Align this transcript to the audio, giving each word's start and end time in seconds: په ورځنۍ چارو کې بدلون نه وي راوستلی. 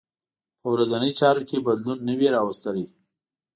په 0.61 0.67
ورځنۍ 0.73 1.11
چارو 1.19 1.41
کې 1.49 1.65
بدلون 1.67 1.97
نه 2.07 2.13
وي 2.17 2.27
راوستلی. 2.35 2.85